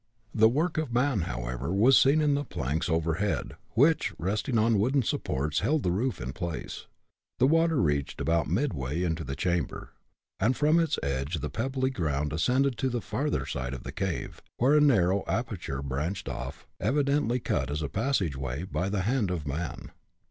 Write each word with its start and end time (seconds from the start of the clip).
The 0.33 0.49
work 0.49 0.79
of 0.79 0.91
man, 0.91 1.21
however, 1.29 1.71
was 1.71 1.95
seen 1.95 2.21
in 2.21 2.33
the 2.33 2.43
planks 2.43 2.89
overhead, 2.89 3.55
which, 3.75 4.15
resting 4.17 4.57
on 4.57 4.79
wooden 4.79 5.03
supports, 5.03 5.59
held 5.59 5.83
the 5.83 5.91
roof 5.91 6.19
in 6.19 6.33
place. 6.33 6.87
The 7.37 7.45
water 7.45 7.79
reached 7.79 8.19
about 8.19 8.47
midway 8.47 9.03
into 9.03 9.23
the 9.23 9.35
chamber, 9.35 9.91
and 10.39 10.57
from 10.57 10.79
its 10.79 10.97
edge 11.03 11.35
the 11.39 11.51
pebbly 11.51 11.91
ground 11.91 12.33
ascended 12.33 12.79
to 12.79 12.89
the 12.89 12.99
farther 12.99 13.45
side 13.45 13.75
of 13.75 13.83
the 13.83 13.91
cave, 13.91 14.41
where 14.57 14.73
a 14.73 14.81
narrow 14.81 15.23
aperture 15.27 15.83
branched 15.83 16.27
off 16.27 16.65
evidently 16.79 17.39
cut 17.39 17.69
as 17.69 17.83
a 17.83 17.87
passageway 17.87 18.63
by 18.63 18.89
the 18.89 19.01
hand 19.01 19.29
of 19.29 19.45
man. 19.47 19.91